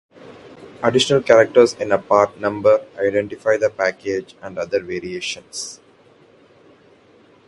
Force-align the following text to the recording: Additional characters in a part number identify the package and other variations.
Additional 0.81 1.21
characters 1.21 1.75
in 1.75 1.91
a 1.91 1.99
part 1.99 2.39
number 2.39 2.83
identify 2.97 3.55
the 3.57 3.69
package 3.69 4.33
and 4.41 4.57
other 4.57 4.79
variations. 4.79 5.79